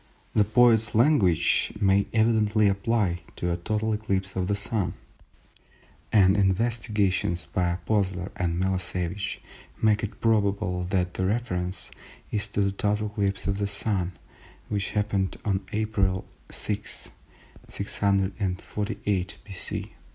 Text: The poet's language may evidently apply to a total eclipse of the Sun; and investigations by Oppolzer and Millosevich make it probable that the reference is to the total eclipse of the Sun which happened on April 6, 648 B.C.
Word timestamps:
The 0.33 0.43
poet's 0.43 0.95
language 0.95 1.73
may 1.79 2.07
evidently 2.11 2.67
apply 2.67 3.21
to 3.35 3.51
a 3.51 3.57
total 3.57 3.93
eclipse 3.93 4.35
of 4.35 4.47
the 4.47 4.55
Sun; 4.55 4.95
and 6.11 6.35
investigations 6.35 7.45
by 7.45 7.71
Oppolzer 7.73 8.31
and 8.35 8.59
Millosevich 8.59 9.37
make 9.79 10.03
it 10.03 10.19
probable 10.19 10.85
that 10.85 11.13
the 11.13 11.27
reference 11.27 11.91
is 12.31 12.47
to 12.47 12.61
the 12.61 12.71
total 12.71 13.09
eclipse 13.09 13.45
of 13.45 13.59
the 13.59 13.67
Sun 13.67 14.13
which 14.69 14.89
happened 14.97 15.37
on 15.45 15.61
April 15.71 16.25
6, 16.49 17.11
648 17.69 19.37
B.C. 19.45 19.93